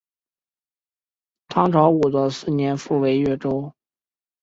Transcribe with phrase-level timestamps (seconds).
[1.47, 3.71] 唐朝武德四年复为越州。